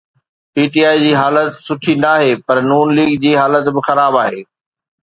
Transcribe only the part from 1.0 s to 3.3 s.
جي حالت سٺي ناهي پر نون ليگ